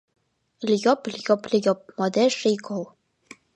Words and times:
Льоп-льоп-льоп— 0.69 1.79
модеш 1.97 2.33
шийгол. 2.39 2.83